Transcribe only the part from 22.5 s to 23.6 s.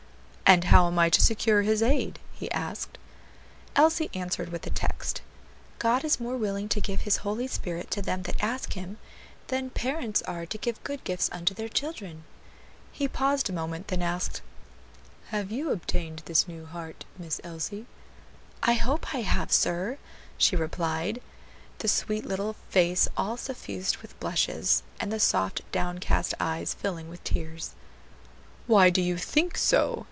face all